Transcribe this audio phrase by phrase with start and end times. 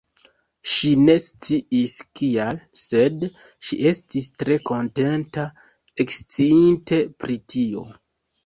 [0.75, 3.25] Ŝi ne sciis kial, sed
[3.67, 5.47] ŝi estis tre kontenta,
[6.07, 7.89] eksciinte pri tio.